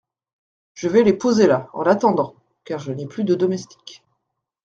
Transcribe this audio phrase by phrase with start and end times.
[0.73, 2.33] Je vais les poser là, en attendant…
[2.63, 4.03] car je n'ai plus de domestiques…